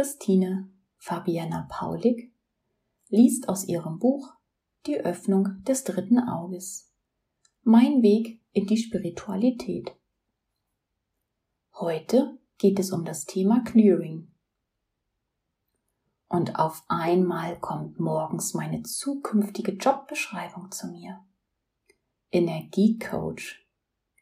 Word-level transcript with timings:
Christine 0.00 0.72
Fabiana 0.96 1.68
Paulik 1.68 2.32
liest 3.10 3.50
aus 3.50 3.68
ihrem 3.68 3.98
Buch 3.98 4.32
Die 4.86 4.98
Öffnung 4.98 5.62
des 5.64 5.84
dritten 5.84 6.18
Auges. 6.18 6.90
Mein 7.64 8.00
Weg 8.00 8.40
in 8.52 8.66
die 8.66 8.78
Spiritualität. 8.78 9.94
Heute 11.74 12.38
geht 12.56 12.78
es 12.78 12.92
um 12.92 13.04
das 13.04 13.26
Thema 13.26 13.62
Clearing. 13.62 14.32
Und 16.28 16.58
auf 16.58 16.82
einmal 16.88 17.60
kommt 17.60 18.00
morgens 18.00 18.54
meine 18.54 18.82
zukünftige 18.82 19.72
Jobbeschreibung 19.72 20.70
zu 20.70 20.86
mir. 20.86 21.22
Energiecoach. 22.30 23.66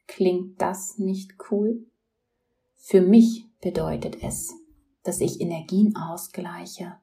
Klingt 0.07 0.61
das 0.61 0.97
nicht 0.97 1.35
cool? 1.49 1.89
Für 2.75 2.99
mich 2.99 3.49
bedeutet 3.61 4.21
es, 4.21 4.58
dass 5.09 5.21
ich 5.21 5.41
Energien 5.41 5.95
ausgleiche, 5.95 6.95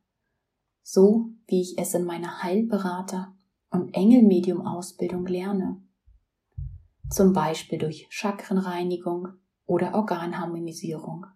so 0.85 1.33
wie 1.49 1.61
ich 1.61 1.77
es 1.77 1.93
in 1.93 2.05
meiner 2.05 2.41
Heilberater- 2.45 3.35
und 3.69 3.97
Engelmedium-Ausbildung 3.97 5.27
lerne. 5.27 5.83
Zum 7.11 7.33
Beispiel 7.33 7.81
durch 7.81 8.07
Chakrenreinigung 8.11 9.31
oder 9.65 9.97
Organharmonisierung. 9.97 11.27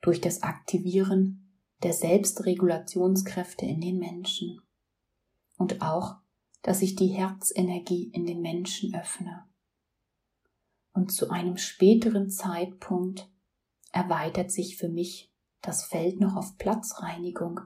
Durch 0.00 0.22
das 0.22 0.42
Aktivieren 0.42 1.54
der 1.82 1.92
Selbstregulationskräfte 1.92 3.66
in 3.66 3.82
den 3.82 3.98
Menschen. 3.98 4.62
Und 5.58 5.82
auch, 5.82 6.16
dass 6.62 6.80
ich 6.80 6.96
die 6.96 7.08
Herzenergie 7.08 8.04
in 8.14 8.24
den 8.24 8.40
Menschen 8.40 8.94
öffne. 8.94 9.44
Und 10.94 11.12
zu 11.12 11.28
einem 11.28 11.58
späteren 11.58 12.30
Zeitpunkt 12.30 13.28
erweitert 13.92 14.50
sich 14.50 14.78
für 14.78 14.88
mich 14.88 15.33
das 15.66 15.84
Feld 15.84 16.20
noch 16.20 16.36
auf 16.36 16.56
Platzreinigung, 16.58 17.60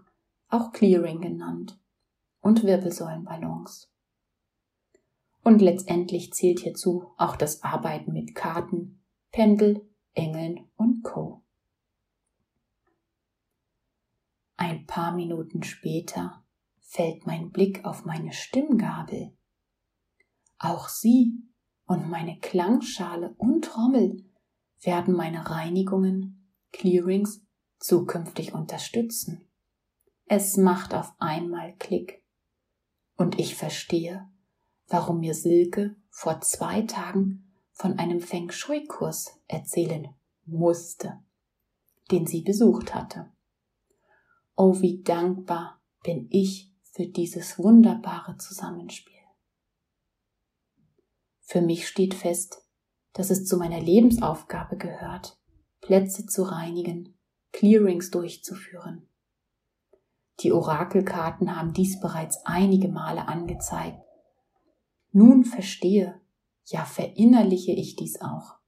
auch 0.49 0.73
Clearing 0.73 1.21
genannt, 1.21 1.79
und 2.41 2.63
Wirbelsäulenballons. 2.63 3.91
Und 5.43 5.61
letztendlich 5.61 6.33
zählt 6.33 6.61
hierzu 6.61 7.13
auch 7.17 7.37
das 7.37 7.63
Arbeiten 7.63 8.13
mit 8.13 8.35
Karten, 8.35 9.03
Pendel, 9.31 9.89
Engeln 10.15 10.69
und 10.77 11.03
Co. 11.03 11.43
Ein 14.57 14.87
paar 14.87 15.15
Minuten 15.15 15.62
später 15.62 16.45
fällt 16.81 17.27
mein 17.27 17.51
Blick 17.51 17.85
auf 17.85 18.05
meine 18.05 18.33
Stimmgabel. 18.33 19.37
Auch 20.59 20.89
sie 20.89 21.43
und 21.87 22.09
meine 22.11 22.39
Klangschale 22.39 23.35
und 23.39 23.65
Trommel 23.65 24.25
werden 24.81 25.15
meine 25.15 25.49
Reinigungen, 25.49 26.53
Clearings 26.73 27.48
zukünftig 27.79 28.55
unterstützen. 28.55 29.48
Es 30.27 30.57
macht 30.57 30.95
auf 30.95 31.12
einmal 31.19 31.75
Klick. 31.79 32.23
Und 33.17 33.39
ich 33.39 33.55
verstehe, 33.55 34.29
warum 34.87 35.21
mir 35.21 35.34
Silke 35.34 35.97
vor 36.11 36.41
zwei 36.41 36.83
Tagen 36.83 37.53
von 37.73 37.99
einem 37.99 38.21
Feng 38.21 38.51
Shui-Kurs 38.51 39.41
erzählen 39.47 40.09
musste, 40.45 41.23
den 42.11 42.27
sie 42.27 42.43
besucht 42.43 42.95
hatte. 42.95 43.31
Oh, 44.56 44.81
wie 44.81 45.03
dankbar 45.03 45.81
bin 46.03 46.27
ich 46.31 46.73
für 46.93 47.06
dieses 47.06 47.59
wunderbare 47.59 48.37
Zusammenspiel. 48.39 49.15
Für 51.41 51.61
mich 51.61 51.89
steht 51.89 52.15
fest, 52.15 52.65
dass 53.12 53.31
es 53.31 53.47
zu 53.47 53.56
meiner 53.56 53.81
Lebensaufgabe 53.81 54.77
gehört, 54.77 55.39
Plätze 55.81 56.27
zu 56.27 56.43
reinigen, 56.43 57.18
Clearings 57.59 58.12
durchzuführen. 58.12 59.09
Die 60.38 60.53
Orakelkarten 60.53 61.56
haben 61.56 61.72
dies 61.72 61.99
bereits 61.99 62.47
einige 62.47 62.87
Male 62.87 63.27
angezeigt. 63.27 63.99
Nun 65.10 65.44
verstehe, 65.44 66.21
ja 66.66 66.84
verinnerliche 66.84 67.72
ich 67.72 67.97
dies 67.97 68.21
auch. 68.21 68.59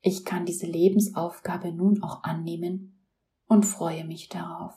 Ich 0.00 0.24
kann 0.24 0.44
diese 0.44 0.66
Lebensaufgabe 0.66 1.70
nun 1.70 2.02
auch 2.02 2.24
annehmen 2.24 2.98
und 3.46 3.64
freue 3.64 4.04
mich 4.04 4.28
darauf. 4.28 4.74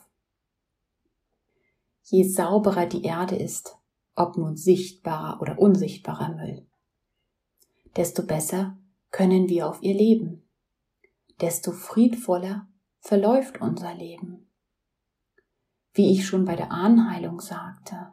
Je 2.04 2.22
sauberer 2.22 2.86
die 2.86 3.02
Erde 3.02 3.34
ist, 3.34 3.76
ob 4.14 4.36
nun 4.36 4.56
sichtbarer 4.56 5.42
oder 5.42 5.58
unsichtbarer 5.58 6.36
Müll, 6.36 6.68
desto 7.96 8.24
besser 8.24 8.78
können 9.10 9.48
wir 9.48 9.68
auf 9.68 9.82
ihr 9.82 9.94
leben, 9.94 10.48
desto 11.40 11.72
friedvoller 11.72 12.69
verläuft 13.00 13.60
unser 13.60 13.94
Leben. 13.94 14.46
Wie 15.92 16.12
ich 16.12 16.26
schon 16.26 16.44
bei 16.44 16.54
der 16.54 16.70
Ahnheilung 16.70 17.40
sagte, 17.40 18.12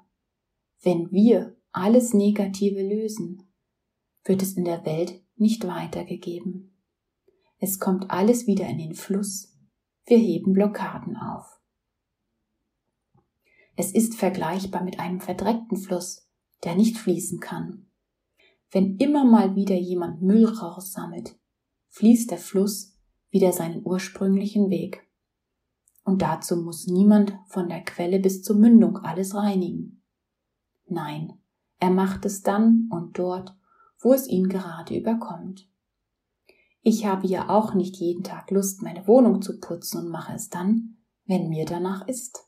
wenn 0.82 1.12
wir 1.12 1.56
alles 1.72 2.14
Negative 2.14 2.82
lösen, 2.82 3.44
wird 4.24 4.42
es 4.42 4.54
in 4.54 4.66
der 4.66 4.86
Welt 4.86 5.22
nicht 5.36 5.68
weitergegeben. 5.68 6.76
Es 7.60 7.80
kommt 7.80 8.10
alles 8.12 8.48
wieder 8.48 8.68
in 8.68 8.78
den 8.78 8.94
Fluss. 8.94 9.56
Wir 10.06 10.18
heben 10.18 10.54
Blockaden 10.54 11.18
auf. 11.18 11.60
Es 13.76 13.92
ist 13.92 14.16
vergleichbar 14.16 14.84
mit 14.84 15.00
einem 15.00 15.20
verdreckten 15.20 15.78
Fluss, 15.78 16.28
der 16.64 16.76
nicht 16.76 16.98
fließen 16.98 17.40
kann. 17.40 17.88
Wenn 18.72 18.98
immer 18.98 19.24
mal 19.24 19.56
wieder 19.56 19.76
jemand 19.76 20.22
Müll 20.22 20.46
raussammelt, 20.46 21.38
fließt 21.90 22.32
der 22.32 22.40
Fluss 22.40 22.97
wieder 23.30 23.52
seinen 23.52 23.86
ursprünglichen 23.86 24.70
Weg. 24.70 25.08
Und 26.04 26.22
dazu 26.22 26.56
muss 26.56 26.88
niemand 26.88 27.38
von 27.48 27.68
der 27.68 27.84
Quelle 27.84 28.20
bis 28.20 28.42
zur 28.42 28.56
Mündung 28.56 28.98
alles 28.98 29.36
reinigen. 29.36 30.02
Nein, 30.86 31.34
er 31.80 31.92
macht 31.92 32.26
es 32.26 32.42
dann 32.42 32.88
und 32.92 33.20
dort, 33.20 33.56
wo 34.00 34.14
es 34.14 34.28
ihn 34.28 34.48
gerade 34.48 34.96
überkommt. 34.96 35.70
Ich 36.82 37.06
habe 37.06 37.28
ja 37.28 37.50
auch 37.50 37.74
nicht 37.74 37.98
jeden 37.98 38.24
Tag 38.24 38.50
Lust, 38.52 38.82
meine 38.82 39.06
Wohnung 39.08 39.42
zu 39.42 39.60
putzen 39.60 40.06
und 40.06 40.10
mache 40.10 40.34
es 40.34 40.50
dann, 40.50 40.98
wenn 41.26 41.50
mir 41.50 41.66
danach 41.66 42.08
ist. 42.08 42.48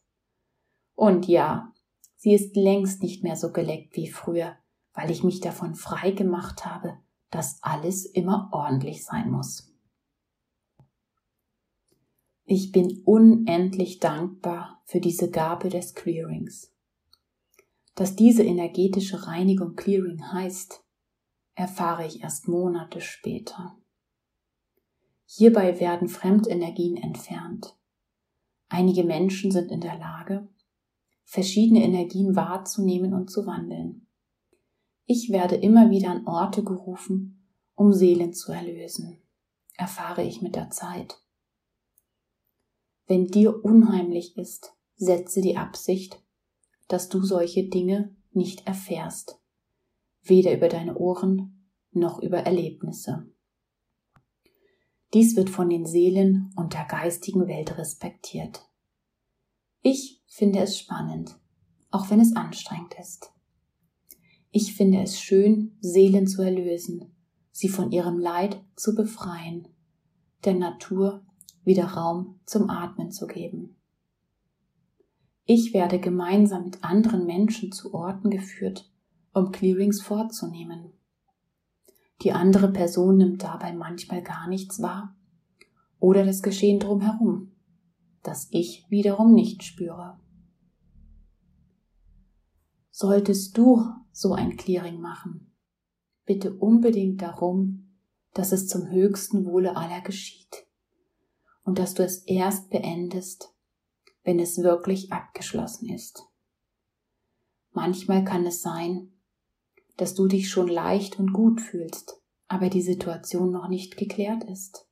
Und 0.96 1.28
ja, 1.28 1.74
sie 2.16 2.34
ist 2.34 2.56
längst 2.56 3.04
nicht 3.04 3.24
mehr 3.24 3.36
so 3.36 3.52
geleckt 3.52 3.98
wie 3.98 4.10
früher, 4.10 4.56
weil 4.94 5.12
ich 5.12 5.24
mich 5.24 5.42
davon 5.42 5.76
frei 5.76 6.12
gemacht 6.12 6.66
habe, 6.66 6.98
dass 7.30 7.62
alles 7.62 8.06
immer 8.06 8.50
ordentlich 8.54 9.06
sein 9.06 9.30
muss. 9.30 9.69
Ich 12.52 12.72
bin 12.72 13.04
unendlich 13.06 14.00
dankbar 14.00 14.82
für 14.86 15.00
diese 15.00 15.30
Gabe 15.30 15.70
des 15.70 15.94
Clearings. 15.94 16.74
Dass 17.94 18.16
diese 18.16 18.42
energetische 18.42 19.28
Reinigung 19.28 19.76
Clearing 19.76 20.32
heißt, 20.32 20.84
erfahre 21.54 22.08
ich 22.08 22.24
erst 22.24 22.48
Monate 22.48 23.02
später. 23.02 23.78
Hierbei 25.28 25.80
werden 25.80 26.10
Fremdenergien 26.10 26.98
entfernt. 26.98 27.78
Einige 28.68 29.04
Menschen 29.04 29.52
sind 29.52 29.70
in 29.72 29.82
der 29.82 30.00
Lage, 30.00 30.48
verschiedene 31.26 31.84
Energien 31.84 32.36
wahrzunehmen 32.36 33.14
und 33.14 33.30
zu 33.30 33.46
wandeln. 33.46 34.08
Ich 35.06 35.30
werde 35.30 35.54
immer 35.54 35.92
wieder 35.92 36.10
an 36.10 36.26
Orte 36.26 36.64
gerufen, 36.64 37.48
um 37.76 37.94
Seelen 37.94 38.34
zu 38.34 38.52
erlösen, 38.52 39.22
erfahre 39.78 40.24
ich 40.24 40.42
mit 40.42 40.56
der 40.56 40.72
Zeit. 40.72 41.22
Wenn 43.10 43.26
dir 43.26 43.66
unheimlich 43.66 44.38
ist, 44.38 44.76
setze 44.96 45.42
die 45.42 45.58
Absicht, 45.58 46.24
dass 46.88 47.10
du 47.10 47.24
solche 47.24 47.68
Dinge 47.68 48.16
nicht 48.34 48.68
erfährst, 48.68 49.42
weder 50.22 50.56
über 50.56 50.70
deine 50.70 50.96
Ohren 50.96 51.72
noch 51.92 52.22
über 52.22 52.38
Erlebnisse. 52.38 53.26
Dies 55.16 55.36
wird 55.36 55.50
von 55.50 55.72
den 55.72 55.88
Seelen 55.88 56.54
und 56.56 56.76
der 56.76 56.86
geistigen 56.86 57.48
Welt 57.48 57.80
respektiert. 57.80 58.70
Ich 59.82 60.22
finde 60.28 60.60
es 60.60 60.78
spannend, 60.78 61.36
auch 61.90 62.12
wenn 62.12 62.20
es 62.20 62.36
anstrengend 62.36 62.94
ist. 63.00 63.34
Ich 64.52 64.76
finde 64.76 65.02
es 65.02 65.20
schön, 65.20 65.76
Seelen 65.82 66.28
zu 66.28 66.44
erlösen, 66.44 67.16
sie 67.52 67.70
von 67.70 67.92
ihrem 67.92 68.20
Leid 68.20 68.64
zu 68.76 68.94
befreien, 68.94 69.68
der 70.46 70.54
Natur 70.54 71.26
wieder 71.70 71.86
Raum 71.86 72.40
zum 72.46 72.68
Atmen 72.72 73.12
zu 73.12 73.28
geben. 73.28 73.76
Ich 75.46 75.72
werde 75.72 76.00
gemeinsam 76.00 76.64
mit 76.64 76.84
anderen 76.84 77.28
Menschen 77.28 77.72
zu 77.72 77.94
Orten 77.94 78.32
geführt, 78.32 78.92
um 79.34 79.52
Clearings 79.52 80.02
vorzunehmen. 80.02 80.94
Die 82.24 82.32
andere 82.32 82.74
Person 82.74 83.18
nimmt 83.18 83.44
dabei 83.44 83.72
manchmal 83.74 84.24
gar 84.24 84.48
nichts 84.48 84.82
wahr 84.82 85.16
oder 86.00 86.26
das 86.26 86.42
Geschehen 86.42 86.80
drumherum, 86.80 87.52
das 88.24 88.48
ich 88.50 88.88
wiederum 88.90 89.36
nicht 89.36 89.64
spüre. 89.64 90.20
Solltest 92.90 93.56
du 93.60 93.86
so 94.12 94.34
ein 94.34 94.58
Clearing 94.58 95.00
machen, 95.00 95.54
bitte 96.26 96.52
unbedingt 96.52 97.22
darum, 97.22 97.96
dass 98.34 98.52
es 98.54 98.68
zum 98.68 98.90
höchsten 98.90 99.46
Wohle 99.46 99.78
aller 99.78 100.02
geschieht 100.02 100.59
und 101.70 101.78
dass 101.78 101.94
du 101.94 102.04
es 102.04 102.24
erst 102.24 102.72
beendest, 102.72 103.54
wenn 104.24 104.40
es 104.40 104.58
wirklich 104.64 105.14
abgeschlossen 105.14 105.88
ist. 105.88 106.24
Manchmal 107.74 108.24
kann 108.24 108.44
es 108.48 108.64
sein, 108.64 109.12
dass 109.96 110.16
du 110.16 110.28
dich 110.28 110.50
schon 110.50 110.68
leicht 110.68 111.20
und 111.20 111.32
gut 111.32 111.62
fühlst, 111.62 112.24
aber 112.48 112.72
die 112.72 112.82
Situation 112.82 113.52
noch 113.52 113.70
nicht 113.70 113.98
geklärt 113.98 114.46
ist. 114.46 114.88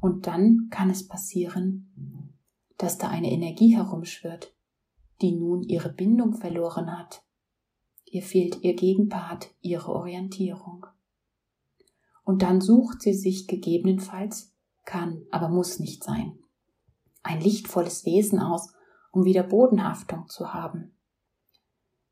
Und 0.00 0.28
dann 0.28 0.68
kann 0.70 0.88
es 0.88 1.08
passieren, 1.08 2.38
dass 2.76 2.96
da 2.98 3.08
eine 3.08 3.32
Energie 3.32 3.74
herumschwirrt, 3.74 4.54
die 5.20 5.32
nun 5.32 5.64
ihre 5.64 5.92
Bindung 5.92 6.34
verloren 6.34 6.96
hat. 6.96 7.24
Ihr 8.04 8.22
fehlt 8.22 8.62
ihr 8.62 8.76
Gegenpart, 8.76 9.52
ihre 9.62 9.90
Orientierung. 9.90 10.86
Und 12.22 12.42
dann 12.42 12.60
sucht 12.60 13.02
sie 13.02 13.14
sich 13.14 13.48
gegebenenfalls, 13.48 14.54
kann, 14.88 15.26
aber 15.30 15.48
muss 15.48 15.78
nicht 15.78 16.02
sein, 16.02 16.38
ein 17.22 17.40
lichtvolles 17.42 18.06
Wesen 18.06 18.40
aus, 18.40 18.72
um 19.12 19.24
wieder 19.24 19.42
Bodenhaftung 19.42 20.28
zu 20.28 20.54
haben. 20.54 20.96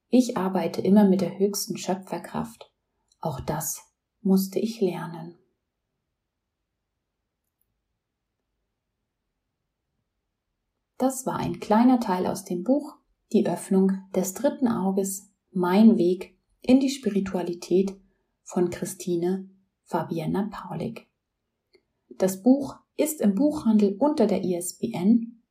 Ich 0.08 0.36
arbeite 0.36 0.82
immer 0.82 1.08
mit 1.08 1.22
der 1.22 1.38
höchsten 1.38 1.78
Schöpferkraft. 1.78 2.70
Auch 3.20 3.40
das 3.40 3.82
musste 4.20 4.60
ich 4.60 4.80
lernen. 4.80 5.38
Das 10.98 11.26
war 11.26 11.36
ein 11.36 11.60
kleiner 11.60 11.98
Teil 11.98 12.26
aus 12.26 12.44
dem 12.44 12.62
Buch 12.62 12.96
Die 13.32 13.46
Öffnung 13.46 13.92
des 14.14 14.34
dritten 14.34 14.68
Auges, 14.68 15.32
mein 15.50 15.96
Weg 15.96 16.38
in 16.60 16.78
die 16.78 16.90
Spiritualität 16.90 17.98
von 18.42 18.70
Christine 18.70 19.50
Fabiana 19.82 20.48
Paulik. 20.50 21.08
Das 22.18 22.42
Buch 22.42 22.76
ist 22.96 23.20
im 23.20 23.34
Buchhandel 23.34 23.94
unter 23.98 24.26
der 24.26 24.42
ISBN 24.42 25.42